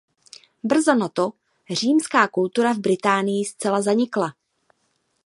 [0.63, 1.31] Brzo na to
[1.69, 4.35] římská kultura v Británii zcela zanikla.